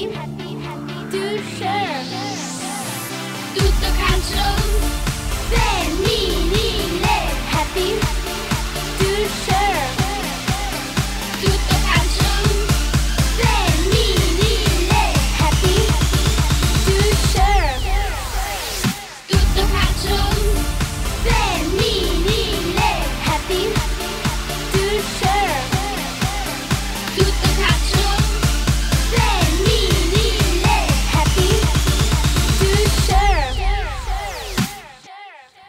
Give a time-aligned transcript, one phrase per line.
[0.00, 0.56] happy,
[1.10, 2.04] to share.
[3.54, 4.48] Tutto calcio
[5.50, 6.01] femminile,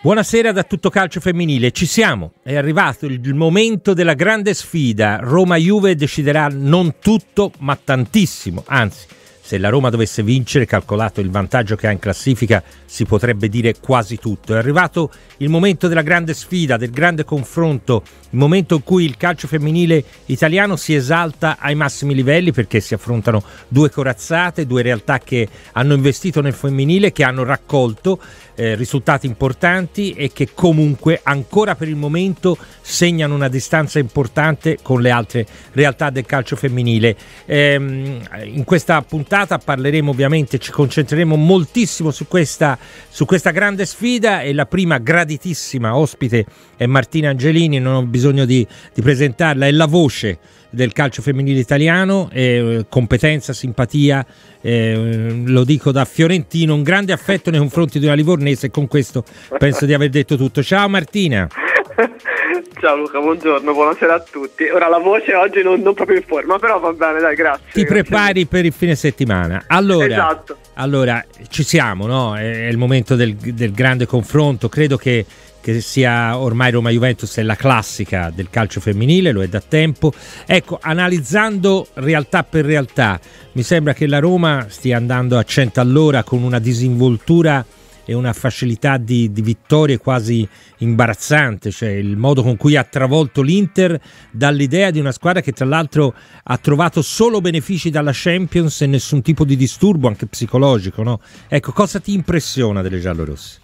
[0.03, 5.95] Buonasera da tutto calcio femminile, ci siamo, è arrivato il momento della grande sfida, Roma-Juve
[5.95, 9.05] deciderà non tutto ma tantissimo, anzi
[9.45, 13.75] se la Roma dovesse vincere, calcolato il vantaggio che ha in classifica, si potrebbe dire
[13.77, 14.55] quasi tutto.
[14.55, 19.17] È arrivato il momento della grande sfida, del grande confronto, il momento in cui il
[19.17, 25.19] calcio femminile italiano si esalta ai massimi livelli perché si affrontano due corazzate, due realtà
[25.19, 28.21] che hanno investito nel femminile, che hanno raccolto
[28.55, 35.01] eh, risultati importanti e che comunque ancora per il momento segnano una distanza importante con
[35.01, 37.15] le altre realtà del calcio femminile.
[37.45, 42.77] Ehm, in questa puntata parleremo ovviamente, ci concentreremo moltissimo su questa,
[43.09, 48.45] su questa grande sfida e la prima graditissima ospite è Martina Angelini, non ho bisogno
[48.45, 50.39] di, di presentarla, è la voce
[50.73, 54.25] del calcio femminile italiano, eh, competenza, simpatia,
[54.59, 58.87] eh, lo dico da fiorentino, un grande affetto nei confronti di una livornese e con
[58.87, 59.23] questo
[59.59, 60.63] penso di aver detto tutto.
[60.63, 61.47] Ciao Martina!
[62.79, 64.65] Ciao Luca, buongiorno, buonasera a tutti.
[64.65, 67.63] Ora la voce oggi non, non proprio in forma, però va bene, dai, grazie.
[67.71, 68.03] Ti grazie.
[68.03, 69.63] prepari per il fine settimana.
[69.67, 70.57] Allora, Esatto.
[70.73, 72.35] allora ci siamo, no?
[72.35, 74.67] È il momento del, del grande confronto.
[74.67, 75.25] Credo che,
[75.63, 80.11] che sia ormai Roma Juventus è la classica del calcio femminile, lo è da tempo.
[80.45, 83.17] Ecco, analizzando realtà per realtà,
[83.53, 87.65] mi sembra che la Roma stia andando a 100 all'ora con una disinvoltura
[88.05, 90.45] e una facilità di, di vittorie quasi
[90.79, 93.97] imbarazzante, cioè il modo con cui ha travolto l'Inter
[94.31, 96.13] dall'idea di una squadra che tra l'altro
[96.43, 101.21] ha trovato solo benefici dalla Champions e nessun tipo di disturbo anche psicologico, no?
[101.47, 103.61] Ecco, cosa ti impressiona delle giallorosse?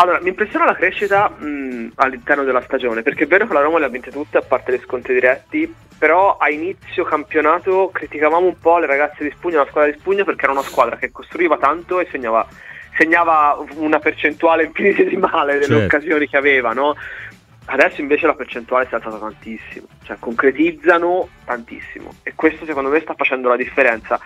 [0.00, 3.78] Allora, mi impressiona la crescita mh, all'interno della stagione, perché è vero che la Roma
[3.78, 8.58] le ha vinte tutte, a parte gli scontri diretti, però a inizio campionato criticavamo un
[8.58, 11.58] po' le ragazze di Spugna, la squadra di Spugna, perché era una squadra che costruiva
[11.58, 12.48] tanto e segnava,
[12.96, 15.96] segnava una percentuale infinitesimale delle Certo.
[15.96, 16.96] occasioni che aveva, no?
[17.66, 23.00] Adesso invece la percentuale si è alzata tantissimo, cioè concretizzano tantissimo e questo secondo me
[23.00, 24.18] sta facendo la differenza.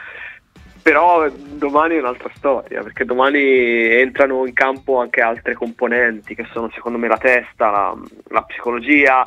[0.85, 6.71] Però domani è un'altra storia, perché domani entrano in campo anche altre componenti, che sono
[6.75, 7.97] secondo me la testa, la,
[8.29, 9.27] la psicologia.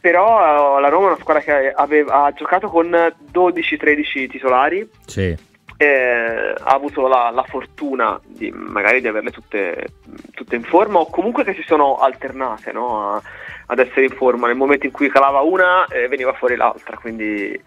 [0.00, 2.88] Però eh, la Roma è una squadra che aveva- ha giocato con
[3.30, 5.36] 12-13 titolari, Sì.
[5.78, 9.88] ha avuto la, la fortuna di magari di averle tutte,
[10.32, 13.22] tutte in forma o comunque che si sono alternate no, a-
[13.66, 14.46] ad essere in forma.
[14.46, 17.60] Nel momento in cui calava una eh, veniva fuori l'altra, quindi...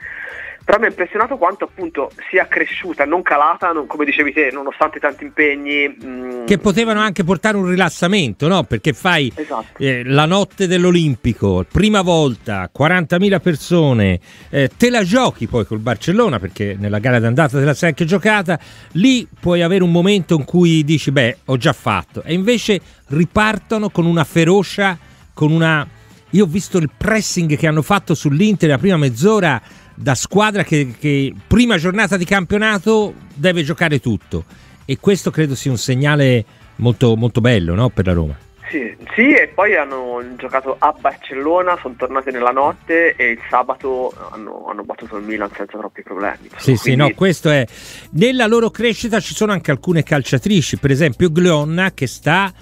[0.63, 4.99] Però mi ha impressionato quanto appunto sia cresciuta, non calata, non- come dicevi te, nonostante
[4.99, 5.97] tanti impegni.
[6.05, 8.63] mm, Che potevano anche portare un rilassamento, no?
[8.63, 9.81] Perché fai Esatto.
[9.83, 16.37] eh, la notte dell'Olimpico, prima volta, 40.000 persone, eh, te la giochi poi col Barcellona
[16.39, 18.59] perché nella gara d'andata te la sei anche giocata,
[18.93, 23.89] lì puoi avere un momento in cui dici beh ho già fatto e invece ripartono
[23.89, 24.97] con una ferocia,
[25.33, 25.87] con una...
[26.31, 29.61] Io ho visto il pressing che hanno fatto sull'Inter la prima mezz'ora
[29.95, 34.45] da squadra che, che prima giornata di campionato deve giocare tutto
[34.85, 36.45] e questo credo sia un segnale
[36.77, 38.37] molto, molto bello no, per la Roma.
[38.69, 44.13] Sì, sì, e poi hanno giocato a Barcellona, sono tornati nella notte e il sabato
[44.31, 46.49] hanno, hanno battuto il Milan senza troppi problemi.
[46.57, 47.65] Sì, sì, Quindi- no, questo è.
[48.11, 52.53] Nella loro crescita ci sono anche alcune calciatrici, per esempio Glionna che sta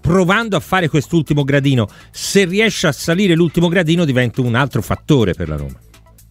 [0.00, 1.88] provando a fare quest'ultimo gradino.
[2.10, 5.78] Se riesce a salire l'ultimo gradino diventa un altro fattore per la Roma.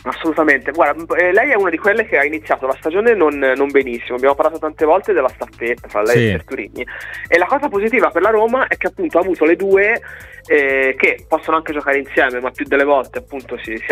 [0.03, 3.69] Assolutamente, guarda, eh, lei è una di quelle che ha iniziato la stagione non, non
[3.69, 6.25] benissimo, abbiamo parlato tante volte della staffetta fra lei Sì.
[6.25, 6.87] e Certurini
[7.27, 10.01] e la cosa positiva per la Roma è che appunto ha avuto le due
[10.47, 13.85] eh, che possono anche giocare insieme, ma più delle volte appunto si, si,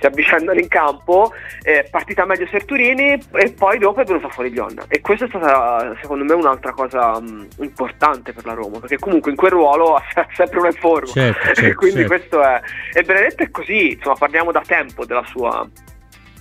[0.00, 1.32] si avvicendano in campo,
[1.62, 5.94] eh, partita meglio Serturini e poi dopo è venuta fuori Glionna e questa è stata
[6.00, 10.02] secondo me un'altra cosa mh, importante per la Roma, perché comunque in quel ruolo ha
[10.14, 11.12] se- sempre una forma.
[11.12, 12.14] Certo, e certo, quindi certo.
[12.14, 12.60] questo è
[12.94, 15.41] e Benedetto è così, insomma parliamo da tempo della sua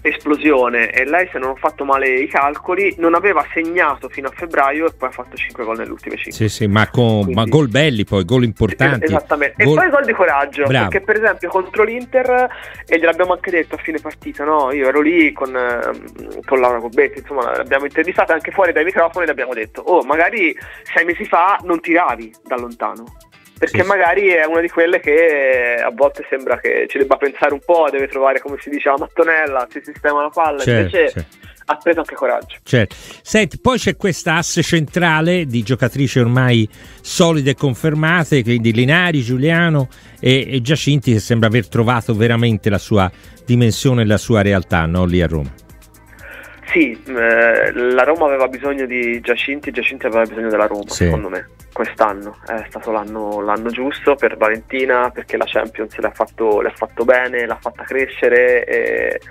[0.04, 4.32] esplosione e lei se non ho fatto male i calcoli non aveva segnato fino a
[4.36, 7.34] febbraio e poi ha fatto 5 gol nelle ultime 5 Sì, sì, ma, con, Quindi-
[7.36, 9.06] ma gol belli poi, gol importanti.
[9.06, 9.64] Esattamente.
[9.64, 10.90] Gol- E poi gol di coraggio, Bravo.
[10.90, 12.48] perché per esempio contro l'Inter,
[12.88, 14.72] e gliel'abbiamo anche detto a fine partita, no?
[14.72, 19.28] Io ero lì con, ehm, con Laura Gobetti, insomma l'abbiamo intervistata anche fuori dai microfoni
[19.28, 20.56] e abbiamo detto, oh magari
[20.96, 23.04] sei mesi fa non tiravi da lontano.
[23.62, 27.54] Perché Sì, magari è una di quelle che a volte sembra che ci debba pensare
[27.54, 31.12] un po', deve trovare come si dice la mattonella, si sistema la palla, Certo, invece
[31.12, 31.38] certo.
[31.66, 32.58] ha preso anche coraggio.
[32.64, 32.96] Certo.
[33.22, 36.68] Senti, poi c'è questa asse centrale di giocatrici ormai
[37.02, 42.80] solide e confermate, quindi Linari, Giuliano e, e Giacinti che sembra aver trovato veramente la
[42.80, 43.12] sua
[43.46, 45.06] dimensione e la sua realtà no?
[45.06, 45.54] lì a Roma.
[46.72, 51.04] Sì, eh, la Roma aveva bisogno di Giacinti, Giacinti aveva bisogno della Roma, Sì.
[51.04, 52.38] secondo me, quest'anno.
[52.46, 56.74] È stato l'anno, l'anno giusto per Valentina perché la Champions le ha fatto, le ha
[56.74, 58.64] fatto bene, l'ha fatta crescere.
[58.66, 59.22] E,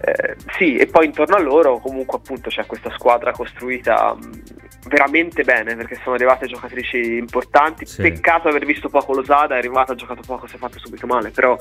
[0.00, 4.16] eh, sì, e poi intorno a loro comunque appunto c'è questa squadra costruita
[4.88, 7.86] veramente bene perché sono arrivate giocatrici importanti.
[7.86, 8.02] Sì.
[8.02, 11.30] Peccato aver visto poco Losada, è arrivata, ha giocato poco, si è fatto subito male,
[11.30, 11.56] però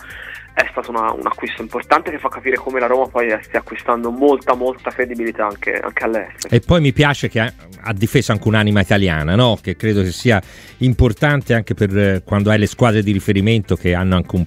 [0.54, 4.10] è stato una- un acquisto importante che fa capire come la Roma poi stia acquistando
[4.12, 6.54] molta molta credibilità anche, anche all'estero.
[6.56, 7.52] E poi mi piace che ha,
[7.82, 9.58] ha difeso anche un'anima italiana, no?
[9.62, 10.42] che credo che sia
[10.78, 14.46] importante anche per eh, quando hai le squadre di riferimento che hanno anche un-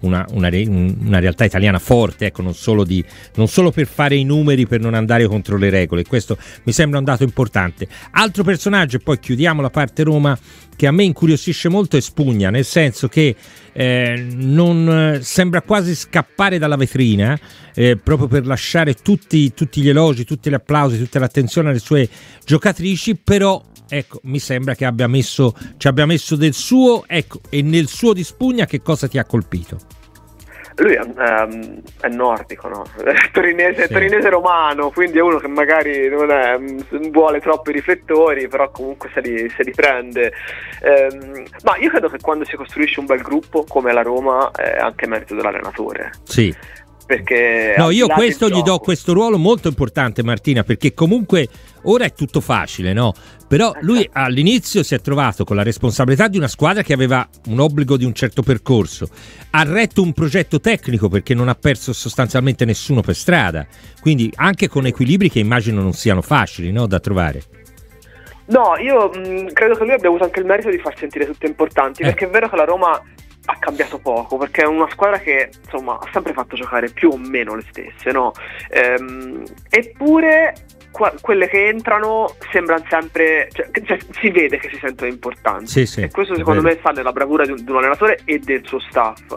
[0.00, 3.04] una, una una realtà italiana forte, ecco, non, solo di-
[3.34, 6.04] non solo per fare i numeri, per non andare contro le regole.
[6.04, 7.88] Questo mi sembra un dato importante.
[8.12, 10.38] Altro personaggio, e poi chiudiamo la parte Roma,
[10.76, 13.36] che a me incuriosisce molto è Spugna, nel senso che
[13.72, 17.38] eh, non sembra quasi scappare dalla vetrina
[17.74, 22.08] eh, proprio per lasciare tutti, tutti gli elogi, tutti gli applausi, tutta l'attenzione alle sue
[22.44, 27.62] giocatrici, però ecco, mi sembra che abbia messo, ci abbia messo del suo, ecco, e
[27.62, 29.78] nel suo di Spugna che cosa ti ha colpito?
[30.76, 32.84] Lui è, ehm, è nordico, no?
[33.32, 33.92] torinese, Sì.
[33.92, 39.10] torinese romano, quindi è uno che magari non, è, non vuole troppi riflettori, però comunque
[39.12, 40.32] se li, se li prende.
[40.82, 44.78] Ehm, ma io credo che quando si costruisce un bel gruppo come la Roma è
[44.78, 46.12] anche merito dell'allenatore.
[46.22, 46.54] Sì.
[47.10, 51.48] Perché No, io questo gli do questo ruolo molto importante, Martina, perché comunque
[51.82, 53.12] ora è tutto facile, no?
[53.48, 57.58] Però lui all'inizio si è trovato con la responsabilità di una squadra che aveva un
[57.58, 59.08] obbligo di un certo percorso,
[59.50, 63.66] ha retto un progetto tecnico perché non ha perso sostanzialmente nessuno per strada,
[64.00, 67.42] quindi anche con equilibri che immagino non siano facili no, da trovare.
[68.46, 71.46] No, io mh, credo che lui abbia avuto anche il merito di far sentire tutte
[71.46, 72.04] importanti, Eh.
[72.04, 73.02] perché è vero che la Roma
[73.46, 77.16] ha cambiato poco, perché è una squadra che insomma ha sempre fatto giocare più o
[77.16, 78.32] meno le stesse, no?
[78.70, 80.54] Ehm, eppure
[80.90, 85.66] qua- quelle che entrano sembrano sempre, cioè, cioè, si vede che si sentono importanti.
[85.66, 88.38] Sì, sì, e questo secondo me sta nella bravura di un, di un allenatore e
[88.38, 89.36] del suo staff.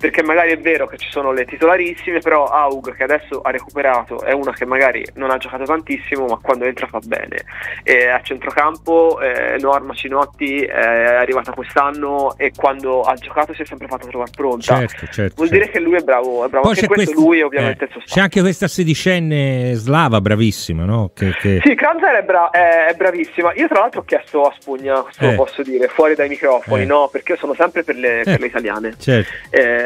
[0.00, 4.22] Perché magari è vero che ci sono le titolarissime, però Aug che adesso ha recuperato
[4.22, 7.42] è una che magari non ha giocato tantissimo, ma quando entra fa bene.
[7.82, 10.74] E a centrocampo eh, Norma Cinotti è
[11.16, 14.78] arrivata quest'anno e quando ha giocato si è sempre fatta trovare pronta.
[14.78, 15.34] Certo, certo.
[15.36, 15.54] Vuol certo.
[15.64, 17.88] dire che lui è bravo, è bravo Poi anche c'è questo, questa- lui ovviamente eh,
[17.90, 18.04] staff.
[18.06, 21.10] C'è anche questa sedicenne slava bravissima, no?
[21.14, 23.52] Che, che- Sì, Kranzer è, bra- è- è bravissima.
[23.54, 25.30] Io tra l'altro ho chiesto a Spugna, questo Eh.
[25.30, 26.86] lo posso dire, fuori dai microfoni, Eh.
[26.86, 27.08] no?
[27.12, 28.38] Perché io sono sempre per le, per Eh.
[28.38, 28.94] le italiane.
[28.98, 29.30] Certo.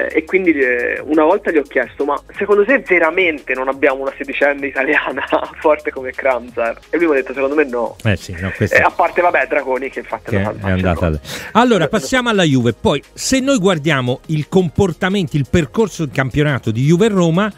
[0.05, 4.03] Eh, e quindi eh, una volta gli ho chiesto: Ma secondo te veramente non abbiamo
[4.03, 5.25] una sedicenne italiana
[5.61, 6.79] forte come Kranzer?
[6.91, 7.97] E lui mi ha detto: Secondo me no.
[8.05, 11.11] Eh sì, no, questa Eh, a parte, vabbè, Dragoni, che infatti che è andata.
[11.11, 11.21] Barcellona.
[11.53, 12.73] Allora, passiamo alla Juve.
[12.73, 17.53] Poi, se noi guardiamo il comportamento, il percorso del campionato di Juve e Roma,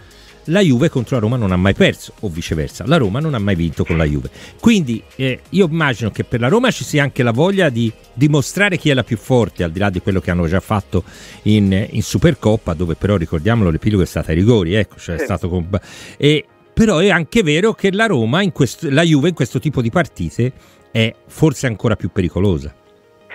[0.47, 3.39] la Juve contro la Roma non ha mai perso, o viceversa, la Roma non ha
[3.39, 4.31] mai vinto con la Juve.
[4.61, 8.77] Quindi, eh, io immagino che per la Roma ci sia anche la voglia di dimostrare
[8.77, 11.05] chi è la più forte, al di là di quello che hanno già fatto
[11.43, 15.49] in, in Supercoppa, dove però ricordiamolo, l'epilogo è stata ai rigori, ecco, cioè è stato
[15.49, 15.69] con-
[16.17, 19.81] e però è anche vero che la Roma, in questo, la Juve in questo tipo
[19.81, 20.53] di partite
[20.91, 22.75] è forse ancora più pericolosa.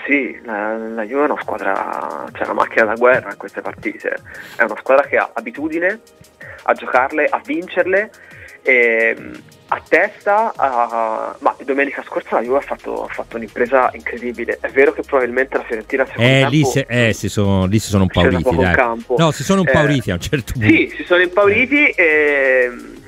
[0.06, 4.18] Sì, la, la Juve è una squadra, c'è una macchina da guerra in queste partite.
[4.56, 6.00] È una squadra che ha abitudine
[6.64, 8.10] a giocarle, a vincerle.
[8.64, 9.16] E,
[9.74, 14.58] a testa, a- ma domenica scorsa la Juve ha fatto, ha fatto un'impresa incredibile.
[14.60, 17.88] È vero che probabilmente la Fiorentina secondo Eh, lì, se- eh, si sono, lì si
[17.90, 18.76] sono impauriti, dai.
[19.18, 20.68] No, si sono Eh, impauriti a un certo punto.
[20.68, 23.00] Sì, si sono impauriti e que-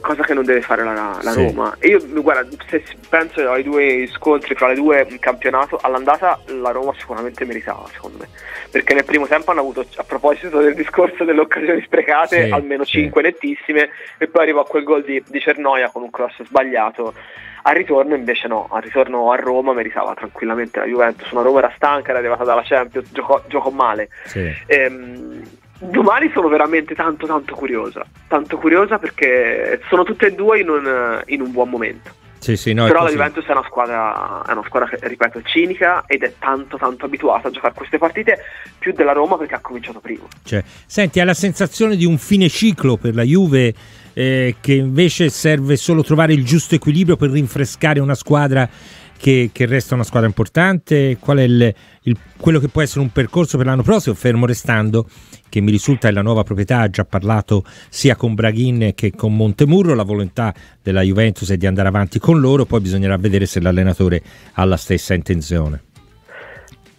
[0.00, 1.44] cosa che non deve fare la, la Sì.
[1.44, 1.76] Roma.
[1.78, 6.70] E io guarda, se penso ai due scontri fra le due in campionato, all'andata la
[6.70, 8.28] Roma sicuramente meritava, secondo me.
[8.70, 12.84] Perché nel primo tempo hanno avuto, a proposito del discorso delle occasioni sprecate, Sì, almeno
[12.84, 12.92] sì.
[13.00, 17.14] 5 nettissime, e poi arrivò quel gol di, di Cernoia con un cross sbagliato.
[17.62, 21.28] Al ritorno invece no, al ritorno a Roma meritava tranquillamente la Juventus.
[21.32, 24.08] Una Roma era stanca, era arrivata dalla Champions, giocò, giocò male.
[24.26, 24.54] Sì.
[24.66, 25.42] Ehm,
[25.78, 31.22] domani sono veramente tanto tanto curiosa, tanto curiosa perché sono tutte e due in un,
[31.26, 32.24] in un buon momento.
[32.38, 33.10] Sì, sì, no, Però la.
[33.10, 37.06] Juventus è una squadra, è una squadra che, ripeto, è cinica ed è tanto tanto
[37.06, 38.38] abituata a giocare queste partite
[38.78, 40.24] più della Roma perché ha cominciato prima.
[40.44, 43.74] Cioè, senti, hai la sensazione di un fine ciclo per la Juve
[44.12, 48.68] eh, che invece serve solo trovare il giusto equilibrio per rinfrescare una squadra
[49.16, 51.16] che, che resta una squadra importante?
[51.18, 54.14] Qual è il- il- quello che può essere un percorso per l'anno prossimo?
[54.14, 55.08] Fermo restando
[55.48, 59.34] che mi risulta che la nuova proprietà ha già parlato sia con Braghin che con
[59.34, 63.60] Montemurro, la volontà della Juventus è di andare avanti con loro, poi bisognerà vedere se
[63.60, 64.22] l'allenatore
[64.54, 65.85] ha la stessa intenzione.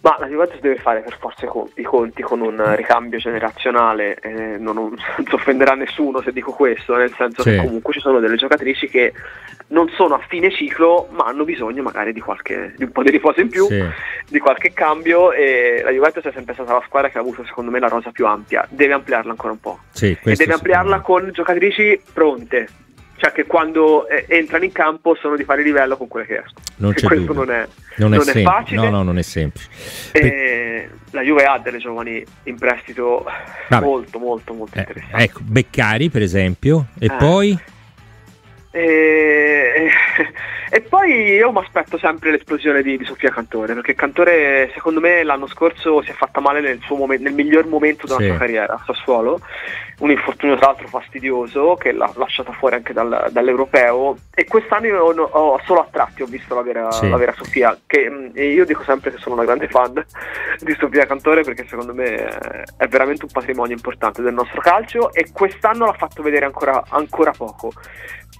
[0.08, 4.74] Ma la Juventus deve fare per forza i conti, con un ricambio generazionale, eh, non,
[4.76, 7.50] non si offenderà nessuno se dico questo, nel senso Sì.
[7.50, 9.12] che comunque ci sono delle giocatrici che
[9.68, 13.10] non sono a fine ciclo ma hanno bisogno magari di, qualche, di un po' di
[13.10, 13.84] riposo in più, Sì.
[14.30, 17.70] di qualche cambio e la Juventus è sempre stata la squadra che ha avuto secondo
[17.70, 21.28] me la rosa più ampia, deve ampliarla ancora un po' Sì, e deve ampliarla con
[21.34, 22.66] giocatrici pronte.
[23.20, 26.64] Cioè che quando eh, entrano in campo sono di pari livello con quelle che escono.
[26.76, 28.80] Non c'è questo non è, non non è sem- facile.
[28.80, 29.68] No, no, non è semplice.
[30.12, 33.24] Per- E la Juve ha delle giovani in prestito
[33.68, 33.84] Vabbè.
[33.84, 35.22] molto molto molto Eh, interessanti.
[35.24, 37.16] ecco, Beccari per esempio, e Eh.
[37.16, 37.58] poi
[38.78, 39.90] E...
[40.70, 45.22] e poi io mi aspetto sempre l'esplosione di, di Sofia Cantore, perché Cantore secondo me
[45.24, 48.26] l'anno scorso si è fatta male nel, suo momen- nel miglior momento della Sì.
[48.26, 49.40] sua carriera a Sassuolo,
[50.00, 55.00] un infortunio tra l'altro fastidioso che l'ha lasciata fuori anche dal- dall'europeo e quest'anno io
[55.02, 57.08] ho, ho- solo a tratti ho visto la vera, Sì.
[57.08, 59.92] la vera Sofia, che io dico sempre che sono una grande fan
[60.60, 62.38] di Sofia Cantore perché secondo me è,
[62.76, 67.32] è veramente un patrimonio importante del nostro calcio e quest'anno l'ha fatto vedere ancora, ancora
[67.36, 67.72] poco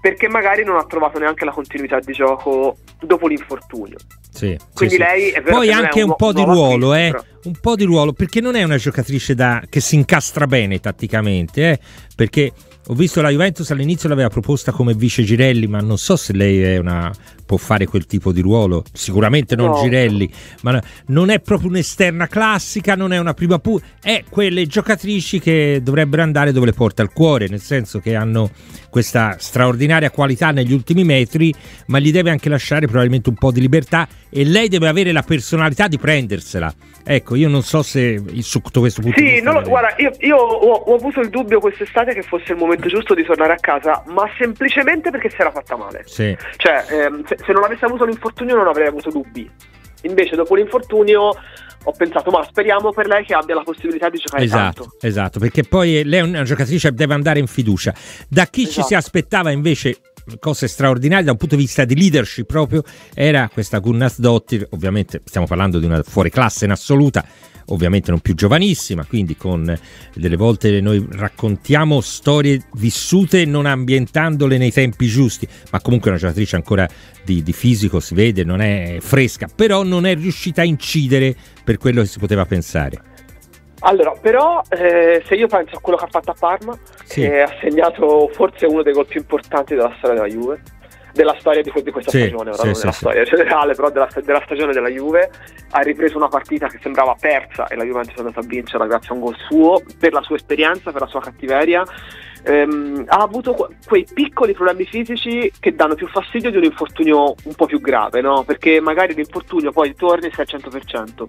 [0.01, 3.97] perché magari non ha trovato neanche la continuità di gioco dopo l'infortunio.
[4.31, 7.13] sì, Quindi sì, lei è vero Poi anche un nu- po' di ruolo, eh?
[7.45, 11.71] un po' di ruolo, perché non è una giocatrice da, che si incastra bene tatticamente,
[11.71, 11.79] eh?
[12.15, 12.53] perché
[12.91, 16.63] ho visto la Juventus all'inizio l'aveva proposta come vice Girelli, ma non so se lei
[16.63, 17.13] è una,
[17.45, 19.83] può fare quel tipo di ruolo, sicuramente non No.
[19.83, 20.31] Girelli,
[20.63, 25.39] ma no- non è proprio un'esterna classica, non è una prima pu, è quelle giocatrici
[25.39, 28.51] che dovrebbero andare dove le porta il cuore, nel senso che hanno
[28.89, 31.53] questa straordinaria qualità negli ultimi metri,
[31.89, 35.23] ma gli deve anche lasciare probabilmente un po' di libertà e lei deve avere la
[35.23, 36.73] personalità di prendersela.
[37.05, 39.95] Ecco, io non so se su questo punto di Sì, vista non lo- lei- guarda,
[39.99, 43.53] io, io ho, ho avuto il dubbio quest'estate che fosse il momento giusto di tornare
[43.53, 46.03] a casa, ma semplicemente perché si era fatta male.
[46.07, 46.37] Sì.
[46.57, 49.51] Cioè, ehm, se, se non avesse avuto l'infortunio non avrei avuto dubbi.
[50.03, 51.21] Invece dopo l'infortunio
[51.85, 54.97] ho pensato, ma speriamo per lei che abbia la possibilità di giocare Esatto, tanto.
[55.07, 57.95] esatto, perché poi lei è una giocatrice che deve andare in fiducia.
[58.29, 58.87] Da chi ci Esatto.
[58.89, 59.99] si aspettava invece
[60.41, 62.83] cose straordinarie da un punto di vista di leadership proprio
[63.15, 67.25] era questa Gunnas Dottir, ovviamente stiamo parlando di una fuoriclasse in assoluta,
[67.69, 69.79] ovviamente non più giovanissima, quindi con eh,
[70.15, 76.57] delle volte noi raccontiamo storie vissute non ambientandole nei tempi giusti, ma comunque una giocatrice
[76.57, 76.89] ancora
[77.23, 81.35] di, di fisico, si vede, non è fresca, però non è riuscita a incidere
[81.65, 83.03] per quello che si poteva pensare.
[83.81, 87.21] Allora, però, eh, se io penso a quello che ha fatto a Parma, Sì.
[87.21, 90.61] che ha segnato forse uno dei gol più importanti della storia della Juve,
[91.19, 93.91] della storia di, di questa Sì, stagione, ora sì, non sì, della storia generale, però
[93.91, 95.31] della, della stagione della Juve,
[95.71, 99.11] ha ripreso una partita che sembrava persa e la Juventus è andata a vincerla grazie
[99.11, 101.83] a un gol suo, per la sua esperienza, per la sua cattiveria.
[102.45, 107.35] Ehm, ha avuto que- quei piccoli problemi fisici che danno più fastidio di un infortunio
[107.43, 108.45] un po' più grave, no?
[108.45, 111.27] Perché magari l'infortunio poi torni e sei al 100%.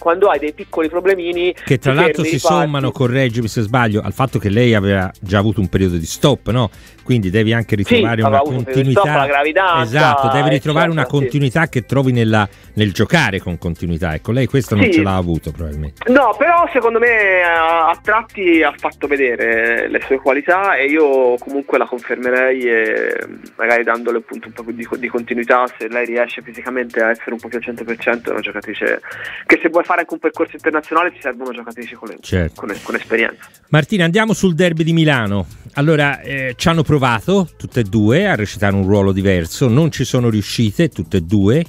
[0.00, 4.12] Quando hai dei piccoli problemini che tra l'altro fermi, si sommano, correggimi se sbaglio, al
[4.12, 6.70] fatto che lei aveva già avuto un periodo di stop, no?
[7.02, 9.80] Quindi devi anche ritrovare aveva una continuità.
[9.82, 11.22] esatto, devi ritrovare una eccetera, sì.
[11.24, 14.14] continuità che trovi nella- nel giocare con continuità.
[14.14, 14.92] Ecco, lei questo non Sì.
[14.92, 16.10] ce l'ha avuto probabilmente.
[16.12, 21.36] No, però secondo me a, a tratti ha fatto vedere le sue qualità e io
[21.38, 23.16] comunque la confermerei e
[23.56, 27.38] magari dandole appunto un po' di, di continuità se lei riesce fisicamente a essere un
[27.38, 29.00] po' più al 100% è una giocatrice
[29.46, 32.60] che se vuoi fare anche un percorso internazionale ti servono giocatrici con, le- Certo.
[32.60, 33.44] con, con esperienza.
[33.68, 35.46] Martina, andiamo sul derby di Milano.
[35.74, 40.04] Allora, eh, ci hanno provato tutte e due a recitare un ruolo diverso, non ci
[40.04, 41.64] sono riuscite tutte e due.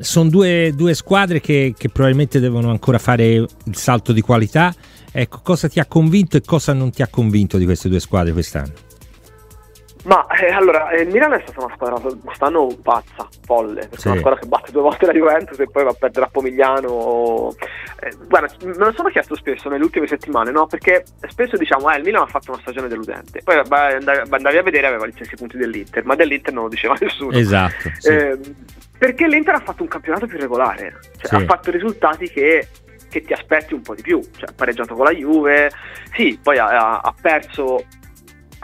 [0.00, 4.74] sono due, due squadre che, che probabilmente devono ancora fare il salto di qualità.
[5.12, 8.32] Ecco, cosa ti ha convinto e cosa non ti ha convinto di queste due squadre
[8.32, 8.85] quest'anno?
[10.06, 14.06] Ma eh, allora, eh, il Milano è stata una squadra quest'anno pazza, folle, perché Sì.
[14.06, 16.28] è una squadra che batte due volte la Juventus e poi va a perdere a
[16.28, 17.52] Pomigliano.
[18.00, 20.66] Eh, guarda, me lo sono chiesto spesso nelle ultime settimane, no?
[20.66, 23.40] Perché spesso diciamo, eh, il Milano ha fatto una stagione deludente.
[23.42, 27.36] Poi andavi, a vedere aveva gli stessi punti dell'Inter, ma dell'Inter non lo diceva nessuno.
[27.36, 27.90] Esatto.
[27.98, 28.08] sì.
[28.08, 28.38] Eh,
[28.96, 31.34] perché l'Inter ha fatto un campionato più regolare, cioè Sì.
[31.34, 32.68] ha fatto risultati che,
[33.10, 34.20] che ti aspetti un po' di più.
[34.36, 35.70] Cioè, ha pareggiato con la Juve,
[36.14, 37.84] sì, poi ha, ha perso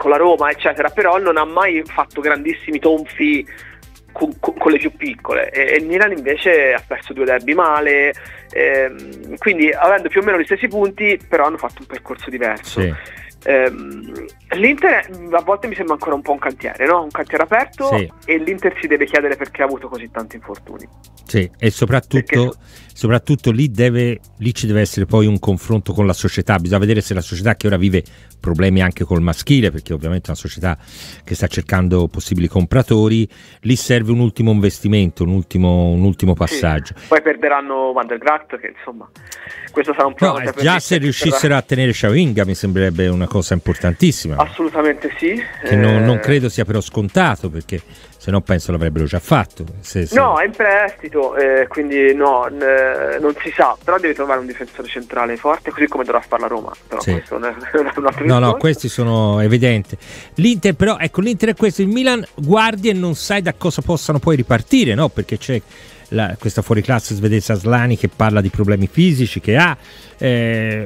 [0.03, 3.47] con la Roma, eccetera, però non ha mai fatto grandissimi tonfi
[4.11, 5.49] con, con- le più piccole.
[5.49, 8.13] E, e il Milan invece ha perso due derby male,
[8.51, 12.81] ehm, quindi avendo più o meno gli stessi punti, però hanno fatto un percorso diverso.
[12.81, 12.93] Sì.
[13.45, 14.11] Ehm,
[14.53, 17.01] L'Inter a volte mi sembra ancora un po' un cantiere, no?
[17.01, 18.11] Un cantiere aperto Sì.
[18.25, 20.87] e l'Inter si deve chiedere perché ha avuto così tanti infortuni.
[21.25, 22.57] Sì, e soprattutto, Perché-
[22.93, 26.57] soprattutto lì, deve, lì ci deve essere poi un confronto con la società.
[26.59, 28.03] Bisogna vedere se la società che ora vive
[28.39, 30.77] problemi anche col maschile, perché ovviamente è una società
[31.23, 33.27] che sta cercando possibili compratori,
[33.61, 36.93] lì serve un ultimo investimento, un ultimo, un ultimo passaggio.
[36.95, 37.07] Sì.
[37.07, 39.09] Poi perderanno Van der Graat, che insomma,
[39.71, 40.51] questo sarà un No, problema.
[40.51, 44.35] eh, già se riuscissero a tenere Sciavinga mi sembrerebbe una cosa importantissima.
[44.37, 45.41] Assolutamente sì.
[45.63, 47.81] che non, non Eh, credo sia però scontato perché
[48.17, 49.65] se no penso l'avrebbero già fatto.
[49.81, 54.13] Se- se- No, è in prestito, eh, quindi no, n- non si sa, però devi
[54.13, 56.71] trovare un difensore centrale forte, così come dovrà fare la Roma.
[56.87, 57.11] Però Sì.
[57.11, 57.45] questo è, un
[58.05, 58.57] altro No, no, discorso.
[58.57, 59.97] questi sono evidenti.
[60.35, 61.81] L'Inter, però, ecco, l'Inter è questo.
[61.81, 65.09] Il Milan guardi e non sai da cosa possano poi ripartire, no?
[65.09, 65.61] Perché c'è
[66.09, 69.75] la- questa fuoriclasse svedese Aslani che parla di problemi fisici che ha.
[70.17, 70.85] Eh,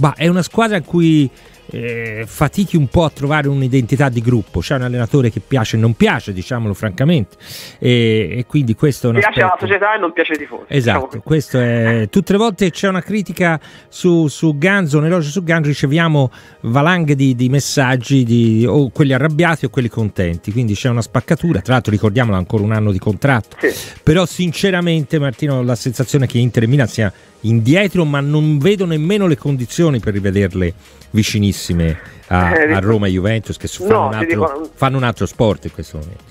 [0.00, 1.30] ma è una squadra in cui
[1.72, 4.60] eh, fatichi un po' a trovare un'identità di gruppo.
[4.60, 7.36] C'è un allenatore che piace e non piace, diciamolo francamente.
[7.78, 10.62] E, e quindi questo è un piace alla aspetto- società e non piace ai tifosi.
[10.68, 11.20] diciamo Esatto, così.
[11.24, 15.68] questo è tutte le volte c'è una critica su, su Ganzo, un elogio su Ganzo,
[15.68, 16.30] riceviamo
[16.62, 21.60] valanghe di, di messaggi di o quelli arrabbiati o quelli contenti, quindi c'è una spaccatura,
[21.60, 23.72] tra l'altro ricordiamolo ancora un anno di contratto, Sì.
[24.02, 27.12] però sinceramente Martino ho la sensazione che Inter e Milan sia
[27.44, 30.74] indietro ma non vedo nemmeno le condizioni per rivederle
[31.12, 35.04] vicinissime a, Eh, a Roma e Juventus che fanno, no, un altro, dico- fanno un
[35.04, 36.30] altro sport in questo momento.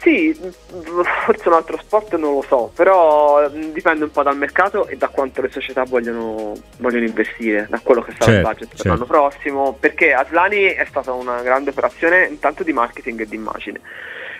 [0.00, 4.36] Sì, mh, forse un altro sport non lo so, però mh, dipende un po' dal
[4.36, 8.42] mercato e da quanto le società vogliono, vogliono investire, da quello che sarà Certo, il
[8.42, 8.88] budget per certo.
[8.92, 13.80] l'anno prossimo, perché Aslani è stata una grande operazione intanto di marketing e di immagine.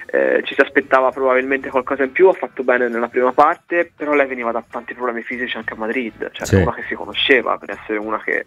[0.06, 4.12] Eh, ci si aspettava probabilmente qualcosa in più, ha fatto bene nella prima parte, però
[4.12, 6.56] lei veniva da tanti problemi fisici anche a Madrid, cioè Sì.
[6.56, 8.44] una che si conosceva per essere una che,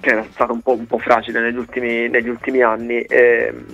[0.00, 3.00] che era stata un po', un po' fragile negli ultimi, negli ultimi anni.
[3.08, 3.64] Ehm,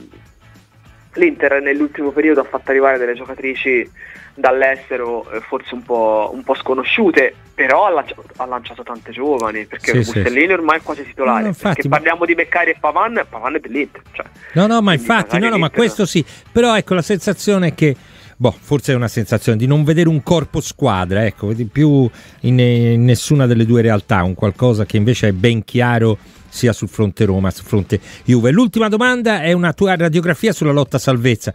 [1.14, 3.90] L'Inter nell'ultimo periodo ha fatto arrivare delle giocatrici
[4.34, 9.66] dall'estero eh, forse un po', un po' sconosciute, però ha lanciato, ha lanciato tante giovani,
[9.66, 11.40] perché Sì, sì, Musellini ormai è quasi titolare.
[11.42, 14.02] No, infatti, perché ma- parliamo di Beccari e Pavan, Pavan è dell'Inter.
[14.12, 16.24] Cioè, No, no, ma infatti, no, no, ma questo sì.
[16.52, 17.96] Però ecco la sensazione è che,
[18.40, 22.08] boh, forse è una sensazione di non vedere un corpo squadra, ecco, più
[22.40, 26.16] in, in nessuna delle due realtà, un qualcosa che invece è ben chiaro
[26.48, 28.52] sia sul fronte Roma, sul fronte Juve.
[28.52, 31.52] L'ultima domanda è una tua radiografia sulla lotta a salvezza.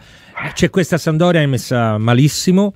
[0.54, 2.74] C'è questa Sandoria è messa malissimo.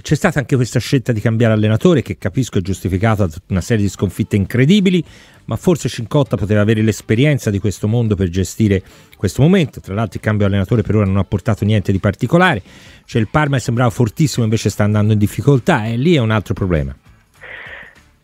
[0.00, 3.82] C'è stata anche questa scelta di cambiare allenatore che capisco è giustificata da una serie
[3.82, 5.04] di sconfitte incredibili,
[5.46, 8.80] ma forse Cincotta poteva avere l'esperienza di questo mondo per gestire
[9.16, 9.80] questo momento.
[9.80, 12.62] Tra l'altro il cambio allenatore per ora non ha portato niente di particolare.
[13.04, 16.54] Cioè il Parma sembrava fortissimo, invece sta andando in difficoltà e lì è un altro
[16.54, 16.94] problema.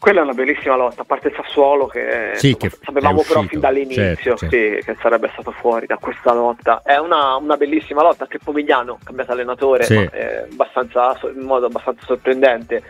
[0.04, 3.40] Quella è una bellissima lotta, a parte il Sassuolo che, Sì, insomma, che sapevamo però
[3.44, 4.48] fin dall'inizio certo, sì.
[4.48, 6.82] sì, che sarebbe stato fuori da questa lotta.
[6.84, 9.94] È una, una bellissima lotta, anche Pomigliano cambiato allenatore Sì.
[9.94, 12.82] ma, eh, abbastanza- in modo abbastanza sorprendente.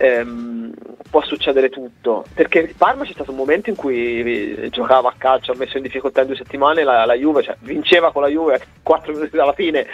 [0.00, 0.72] Ehm,
[1.10, 5.14] può succedere tutto perché il Parma c'è stato un momento in cui eh, giocava a
[5.16, 8.28] calcio, ha messo in difficoltà in due settimane la, la Juve, cioè vinceva con la
[8.28, 9.86] Juve a 4 minuti dalla fine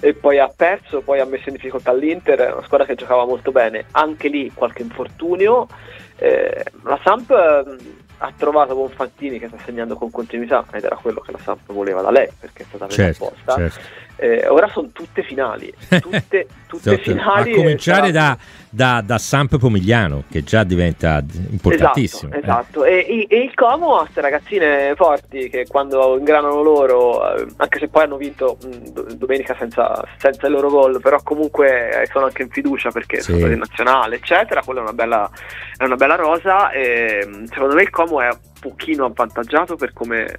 [0.00, 3.52] e poi ha perso, poi ha messo in difficoltà l'Inter, una squadra che giocava molto
[3.52, 5.68] bene, anche lì qualche infortunio.
[6.16, 7.76] Eh, la Samp eh,
[8.18, 12.02] ha trovato Bonfantini che sta segnando con continuità ed era quello che la Samp voleva
[12.02, 13.54] da lei perché è stata presa Certo, apposta.
[13.56, 13.80] certo.
[14.16, 17.52] Eh, ora sono tutte finali, tutte, tutte finali.
[17.52, 18.36] a cominciare e da,
[18.70, 22.32] da, da Samp Pomigliano, che già diventa importantissimo.
[22.32, 23.00] Esatto, eh.
[23.00, 23.12] esatto.
[23.12, 27.88] E, e il Como ha queste ragazzine forti che quando ingranano loro, eh, anche se
[27.88, 32.42] poi hanno vinto mh, domenica senza, senza il loro gol, però comunque eh, sono anche
[32.42, 33.32] in fiducia perché Sì.
[33.32, 34.62] sono in nazionale, eccetera.
[34.62, 35.30] Quella è una bella,
[35.76, 36.70] è una bella rosa.
[36.70, 40.38] E, secondo me il Como è un pochino avvantaggiato per come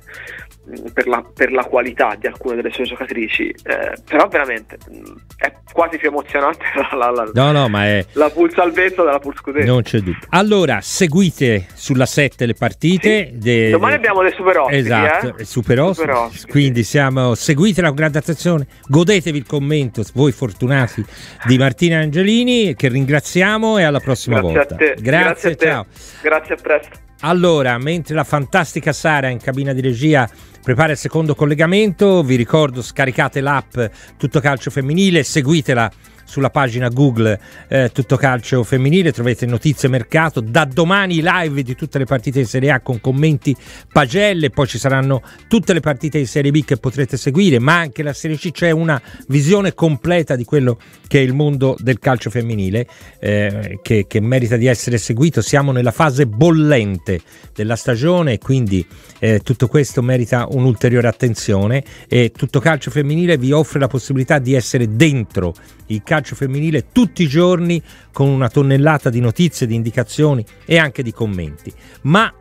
[0.94, 5.54] per la, per la qualità di alcune delle sue giocatrici, eh, però veramente mh, è
[5.72, 6.64] quasi più emozionante
[6.96, 9.66] la, la, No, no, ma è, la Pulse Salvezza della Pulse Scudetto.
[9.66, 10.18] non c'è dubbio.
[10.30, 13.30] Allora, seguite sulla 7 le partite.
[13.34, 13.38] Sì.
[13.40, 14.78] de- Domani de- abbiamo dei super ospiti.
[14.80, 15.44] Esatto, eh?
[15.46, 16.10] super ospiti.
[16.10, 16.52] Super ospiti.
[16.52, 21.04] Quindi siamo, seguitela con grande attenzione, godetevi il commento, voi fortunati,
[21.46, 24.74] di Martina Angelini, che ringraziamo e alla prossima Grazie volta.
[24.76, 24.96] a te.
[25.00, 25.66] Grazie, a te.
[25.66, 25.86] ciao.
[26.22, 26.98] Grazie a presto.
[27.26, 30.30] Allora, mentre la fantastica Sara in cabina di regia
[30.64, 32.24] prepara il secondo collegamento.
[32.24, 33.78] Vi ricordo, scaricate l'app
[34.18, 35.92] Tutto Calcio Femminile, seguitela
[36.24, 41.98] sulla pagina Google eh, Tutto Calcio Femminile, trovate notizie mercato, da domani live di tutte
[41.98, 43.56] le partite di Serie A con commenti
[43.92, 48.04] pagelle, poi ci saranno tutte le partite di Serie B che potrete seguire, ma anche
[48.04, 52.30] la Serie C, c'è una visione completa di quello che è il mondo del calcio
[52.30, 52.88] femminile
[53.20, 57.22] eh, che, che, merita di essere seguito, siamo nella fase bollente
[57.54, 58.86] della stagione, quindi
[59.20, 64.54] eh, tutto questo merita un'ulteriore attenzione e Tutto Calcio Femminile vi offre la possibilità di
[64.54, 65.54] essere dentro
[65.88, 71.02] il calcio femminile tutti i giorni con una tonnellata di notizie, di indicazioni e anche
[71.02, 71.74] di commenti.
[72.02, 72.32] Ma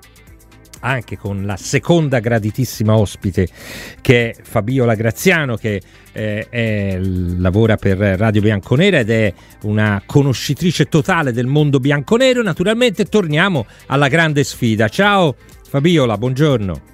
[0.81, 3.49] anche con la seconda graditissima ospite
[4.03, 5.81] che è Fabiola Graziano che
[6.13, 9.33] eh, è, lavora per Radio Bianconera ed è
[9.63, 12.43] una conoscitrice totale del mondo bianconero.
[12.43, 14.89] Naturalmente torniamo alla grande sfida.
[14.89, 15.35] Ciao
[15.67, 16.92] Fabiola, buongiorno.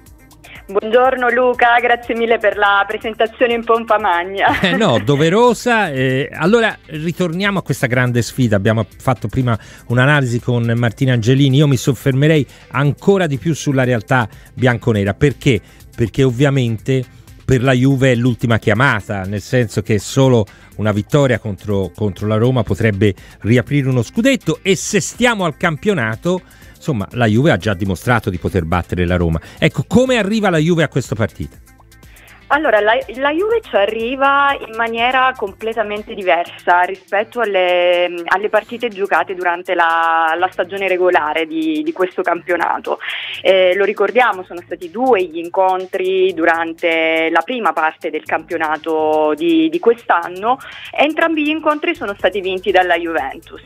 [0.69, 4.59] Buongiorno Luca, grazie mille per la presentazione in pompa magna.
[4.59, 5.89] Eh no, doverosa.
[5.89, 8.57] Eh, allora ritorniamo a questa grande sfida.
[8.57, 11.57] Abbiamo fatto prima un'analisi con Martina Angelini.
[11.57, 15.15] Io mi soffermerei ancora di più sulla realtà bianconera.
[15.15, 15.59] Perché?
[15.95, 17.03] Perché ovviamente
[17.43, 22.37] per la Juve è l'ultima chiamata, nel senso che solo una vittoria contro, contro la
[22.37, 26.41] Roma potrebbe riaprire uno scudetto e se stiamo al campionato
[26.79, 29.39] insomma la Juve ha già dimostrato di poter battere la Roma.
[29.57, 31.68] Ecco, come arriva la Juve a questa partita?
[32.51, 39.35] Allora, la, la, Juve ci arriva in maniera completamente diversa rispetto alle, alle partite giocate
[39.35, 42.97] durante la, la stagione regolare di, di questo campionato.
[43.43, 49.69] Eh, lo ricordiamo, sono stati due gli incontri durante la prima parte del campionato di,
[49.69, 50.57] di quest'anno.
[50.91, 53.61] Entrambi gli incontri sono stati vinti dalla Juventus.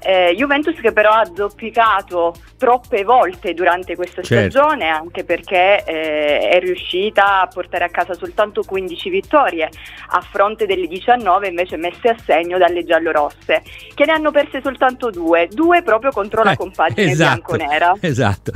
[0.00, 4.50] Eh, Juventus che però ha zoppicato troppe volte durante questa certo.
[4.50, 9.68] stagione, anche perché eh, è riuscita a portare a casa ottenuta soltanto 15 vittorie
[10.08, 13.62] a fronte delle 19 invece messe a segno dalle giallorosse,
[13.94, 17.94] che ne hanno perse soltanto due, due proprio contro la eh, compagine esatto, bianconera.
[18.00, 18.52] Esatto.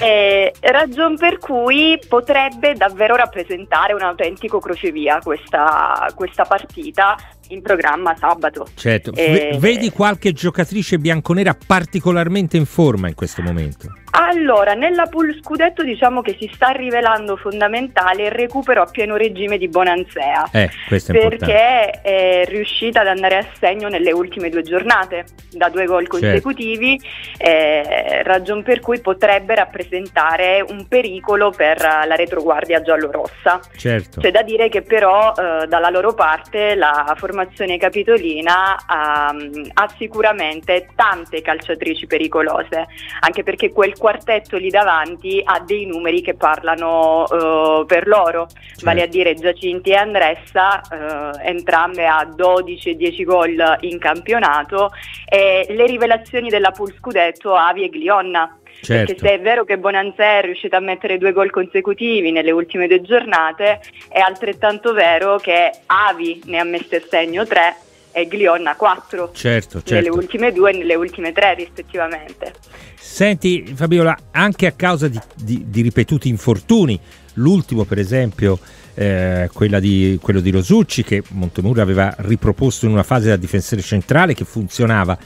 [0.00, 7.16] eh, ragion per cui potrebbe davvero rappresentare un autentico crocevia questa, questa partita
[7.48, 8.66] in programma sabato.
[8.74, 13.92] Certo, eh, vedi qualche giocatrice bianconera particolarmente in forma in questo momento?
[14.12, 19.58] Allora, nella pool scudetto diciamo che si sta rivelando fondamentale il recupero a pieno regime
[19.58, 20.48] di Bonansea.
[20.52, 26.02] Eh, perché è riuscita ad andare a segno nelle ultime due giornate da due gol
[26.04, 26.18] certo.
[26.18, 27.44] consecutivi, certo.
[27.44, 33.60] eh, ragion per cui potrebbe rappresentare un pericolo per la retroguardia giallorossa.
[33.76, 34.20] Certo.
[34.20, 40.88] C'è da dire che però eh, dalla loro parte la formazione capitolina ha, ha sicuramente
[40.94, 42.86] tante calciatrici pericolose,
[43.20, 48.84] anche perché quel quartetto lì davanti ha dei numeri che parlano uh, per loro, certo.
[48.84, 54.92] vale a dire Giacinti e Andressa, uh, entrambe a 12 e 10 gol in campionato
[55.28, 58.58] e le rivelazioni della Pool Scudetto Avi e Glionna.
[58.80, 59.12] Certo.
[59.12, 62.86] Perché se è vero che Bonanzè è riuscita a mettere due gol consecutivi nelle ultime
[62.86, 67.74] due giornate, è altrettanto vero che Avi ne ha messe a segno tre
[68.16, 69.92] e Glionna 4 certo, certo.
[69.92, 72.54] nelle ultime due e nelle ultime tre rispettivamente.
[72.98, 76.98] Senti Fabiola, anche a causa di, di, di ripetuti infortuni,
[77.34, 78.58] l'ultimo per esempio
[78.94, 79.50] eh,
[79.80, 84.46] di, quello di Rosucci che Montemuro aveva riproposto in una fase da difensore centrale che
[84.46, 85.18] funzionava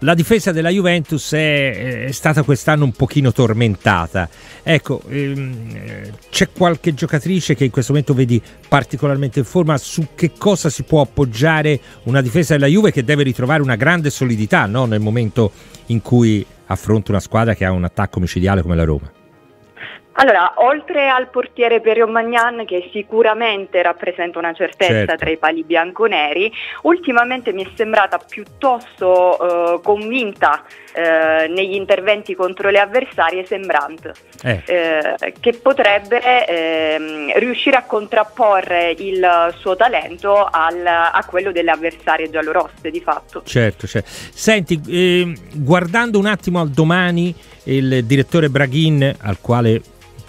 [0.00, 4.28] la difesa della Juventus è, è, stata quest'anno un pochino tormentata.
[4.62, 10.32] Ecco, ehm, c'è qualche giocatrice che in questo momento vedi particolarmente in forma su che
[10.36, 14.84] cosa si può appoggiare una difesa della Juve che deve ritrovare una grande solidità no?
[14.84, 15.52] nel momento
[15.86, 19.13] in cui affronta una squadra che ha un attacco micidiale come la Roma.
[20.16, 25.16] Allora, oltre al portiere Perio Magnan che sicuramente rappresenta una certezza certo.
[25.16, 32.70] tra i pali bianconeri, ultimamente mi è sembrata piuttosto eh, convinta eh, negli interventi contro
[32.70, 34.12] le avversarie Sembrant,
[34.44, 34.62] eh.
[34.64, 35.34] eh.
[35.40, 42.90] che potrebbe ehm, riuscire a contrapporre il suo talento al, a quello delle avversarie giallorosse
[42.90, 43.42] di fatto.
[43.44, 44.08] Certo, certo.
[44.32, 49.80] Senti, ehm, guardando un attimo al domani, il direttore Braghin, al quale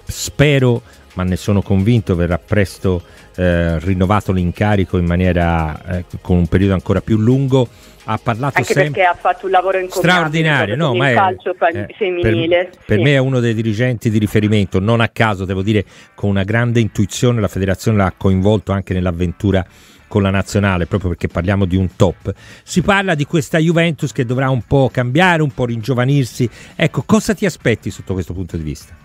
[0.06, 0.82] spero,
[1.14, 3.02] ma ne sono convinto, verrà presto
[3.36, 7.68] eh, rinnovato l'incarico in maniera eh, con un periodo ancora più lungo.
[8.08, 11.88] Ha parlato Anche sempre perché ha fatto un lavoro straordinario, no, ma è, calcio eh,
[11.98, 12.70] femminile.
[12.70, 16.30] Per, per me è uno dei dirigenti di riferimento, non a caso, devo dire, con
[16.30, 19.66] una grande intuizione la federazione l'ha coinvolto anche nell'avventura
[20.08, 22.32] con la nazionale, proprio perché parliamo di un top.
[22.64, 26.48] Si parla di questa Juventus che dovrà un po' cambiare, un po' ringiovanirsi.
[26.76, 28.96] Ecco, cosa ti aspetti sotto questo punto di vista?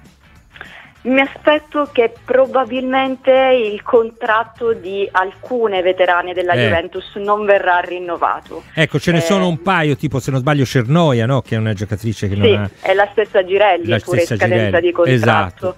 [1.03, 3.31] Mi aspetto che probabilmente
[3.73, 6.65] il contratto di alcune veterane della Eh.
[6.65, 8.65] Juventus non verrà rinnovato.
[8.75, 11.41] Ecco, ce ne Eh, sono un paio, tipo se non sbaglio Cernoia, no?
[11.41, 12.71] che è una giocatrice che Sì, non ha...
[12.83, 15.15] è la stessa Girelli, La pure in stessa scadenza Girelli, di contratto.
[15.15, 15.77] esatto.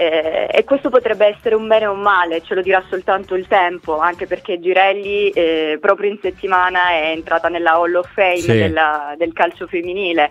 [0.00, 3.48] Eh, e questo potrebbe essere un bene o un male, ce lo dirà soltanto il
[3.48, 8.52] tempo, anche perché Girelli eh, proprio in settimana è entrata nella Hall of Fame Sì.
[8.52, 10.30] della- del calcio femminile,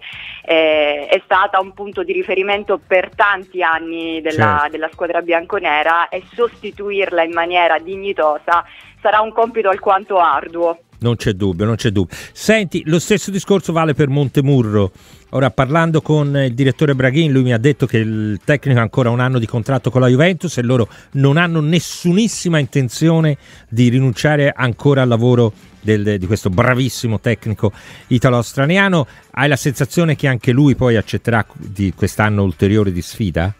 [0.49, 4.69] Eh, è stata un punto di riferimento per tanti anni della, Certo.
[4.69, 8.63] della squadra bianconera e sostituirla in maniera dignitosa
[9.01, 10.80] sarà un compito alquanto arduo.
[10.99, 12.15] Non c'è dubbio, non c'è dubbio.
[12.33, 14.91] Senti, lo stesso discorso vale per Montemurro.
[15.31, 19.10] Ora, parlando con il direttore Braghin, lui mi ha detto che il tecnico ha ancora
[19.10, 23.38] un anno di contratto con la Juventus e loro non hanno nessunissima intenzione
[23.69, 27.71] di rinunciare ancora al lavoro del- di questo bravissimo tecnico
[28.07, 29.05] italo-australiano.
[29.31, 33.53] Hai la sensazione che anche lui poi accetterà di quest'anno ulteriore di sfida?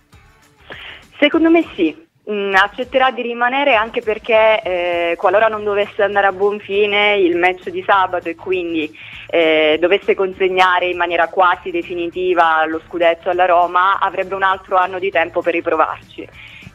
[1.20, 2.07] Secondo me sì.
[2.30, 7.38] Mm, accetterà di rimanere anche perché eh, qualora non dovesse andare a buon fine il
[7.38, 8.94] match di sabato e quindi
[9.30, 15.00] eh, dovesse consegnare in maniera quasi definitiva lo scudetto alla Roma avrebbe un altro anno
[15.00, 16.28] di tempo per riprovarci.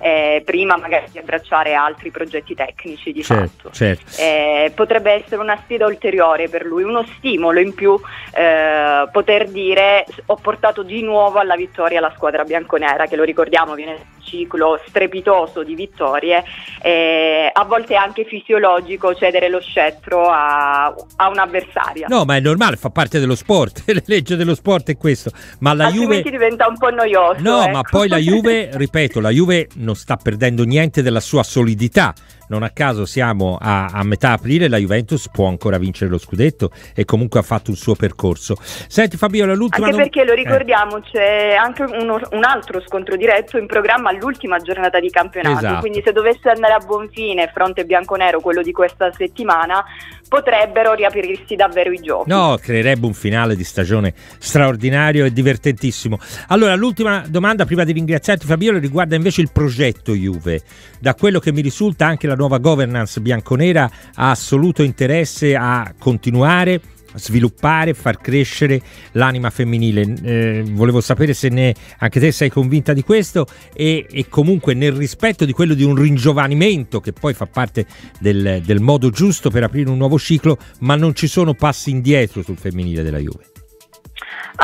[0.04, 3.70] eh, prima magari di abbracciare altri progetti tecnici di Certo, fatto.
[3.70, 4.20] certo.
[4.20, 7.96] Eh, potrebbe essere una sfida ulteriore per lui, uno stimolo in più
[8.34, 13.74] eh, poter dire ho portato di nuovo alla vittoria la squadra bianconera che lo ricordiamo
[13.74, 13.96] viene
[14.32, 16.42] ciclo strepitoso di vittorie
[16.80, 22.06] e a volte è anche fisiologico cedere lo scettro a, a un'avversaria.
[22.08, 25.30] No, ma è normale, fa parte dello sport, la legge dello sport è questo.
[25.58, 27.40] Ma la Juve Altrimenti diventa un po' noioso.
[27.40, 27.70] No, ecco.
[27.70, 32.14] ma poi la Juve, ripeto, la Juve non sta perdendo niente della sua solidità.
[32.52, 36.70] Non a caso siamo a, a metà aprile, la Juventus può ancora vincere lo scudetto
[36.94, 38.56] e comunque ha fatto il suo percorso.
[38.60, 39.86] Senti Fabiola, l'ultima...
[39.86, 44.58] Anche perché lo Eh, ricordiamo, c'è anche uno- un altro scontro diretto in programma all'ultima
[44.58, 45.56] giornata di campionato.
[45.56, 45.80] Esatto.
[45.80, 49.82] Quindi, se dovesse andare a buon fine fronte bianconero, quello di questa settimana,
[50.28, 52.28] potrebbero riaprirsi davvero i giochi.
[52.28, 56.18] No, creerebbe un finale di stagione straordinario e divertentissimo.
[56.48, 60.60] Allora, l'ultima domanda prima di ringraziarti Fabiola riguarda invece il progetto Juve.
[61.00, 66.80] Da quello che mi risulta anche la nuova governance bianconera ha assoluto interesse a continuare
[67.14, 68.80] sviluppare, far crescere
[69.12, 70.14] l'anima femminile.
[70.22, 74.92] Eh, volevo sapere se ne, anche te sei convinta di questo e, e comunque nel
[74.92, 77.86] rispetto di quello di un ringiovanimento che poi fa parte
[78.18, 82.42] del, del modo giusto per aprire un nuovo ciclo, ma non ci sono passi indietro
[82.42, 83.51] sul femminile della Juve.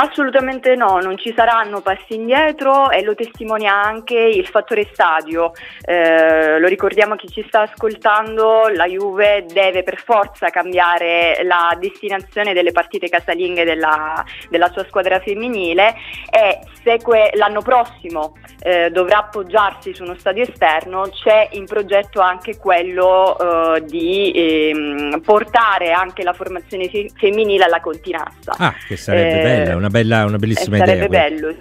[0.00, 5.50] Assolutamente no, non ci saranno passi indietro e lo testimonia anche il fattore stadio.
[5.84, 11.76] Eh, lo ricordiamo a chi ci sta ascoltando, la Juve deve per forza cambiare la
[11.80, 15.96] destinazione delle partite casalinghe della, della sua squadra femminile
[16.30, 22.20] e se que- l'anno prossimo eh, dovrà appoggiarsi su uno stadio esterno c'è in progetto
[22.20, 23.36] anche quello
[23.74, 28.54] eh, di ehm, portare anche la formazione fe- femminile alla Continassa.
[28.58, 30.94] Ah, che sarebbe Eh, bella, una, bella, una bellissima eh, idea.
[30.94, 31.56] Sarebbe bello.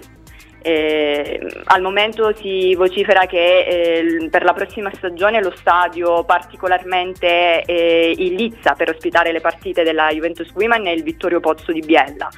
[0.60, 8.14] Eh, al momento si vocifera che eh, per la prossima stagione lo stadio particolarmente eh,
[8.16, 12.28] in lizza per ospitare le partite della Juventus Women è il Vittorio Pozzo di Biella.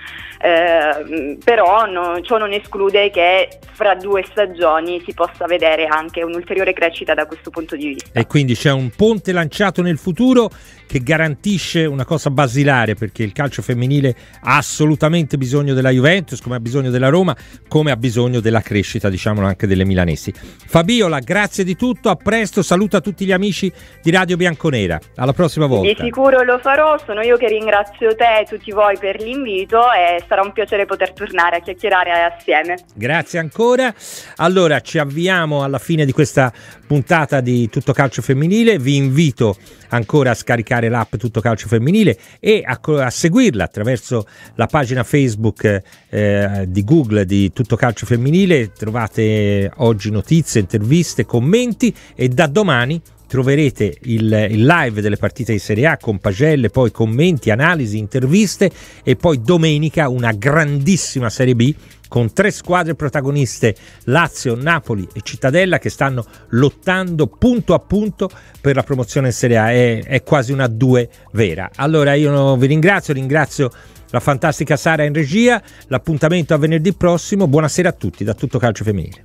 [0.42, 6.72] Eh, però no- ciò non esclude che fra due stagioni si possa vedere anche un'ulteriore
[6.72, 8.18] crescita da questo punto di vista.
[8.18, 10.50] E quindi c'è un ponte lanciato nel futuro
[10.87, 16.56] che garantisce una cosa basilare perché il calcio femminile ha assolutamente bisogno della Juventus, come
[16.56, 17.37] ha bisogno della Roma,
[17.68, 20.33] come ha bisogno della crescita, diciamolo anche delle milanesi.
[20.33, 24.98] Fabiola, grazie di tutto, a presto, saluta tutti gli amici di Radio Bianconera.
[25.16, 26.04] Alla prossima Di volta.
[26.04, 30.42] sicuro lo farò, sono io che ringrazio te e tutti voi per l'invito e sarà
[30.42, 32.76] un piacere poter tornare a chiacchierare assieme.
[32.94, 33.92] Grazie ancora.
[34.37, 36.52] Allora, ci avviamo alla fine di questa
[36.90, 38.81] puntata di Tutto Calcio Femminile.
[38.81, 39.57] Vi invito
[39.90, 44.26] ancora a scaricare l'app Tutto Calcio Femminile e a, a seguirla attraverso
[44.57, 48.72] la pagina Facebook eh, di Google di Tutto Calcio Femminile.
[48.72, 55.61] Trovate oggi notizie, interviste, commenti e da domani troverete il, il live delle partite di
[55.61, 58.68] Serie A con pagelle, poi commenti, analisi, interviste
[59.05, 61.72] e poi domenica una grandissima Serie B
[62.11, 68.29] con tre squadre protagoniste Lazio, Napoli e Cittadella che stanno lottando punto a punto
[68.61, 71.70] per la promozione in Serie A, è, è quasi una due vera.
[71.77, 73.70] Allora io vi ringrazio, ringrazio
[74.11, 78.83] la fantastica Sara in regia, l'appuntamento a venerdì prossimo, buonasera a tutti da tutto Calcio
[78.83, 79.23] Femminile.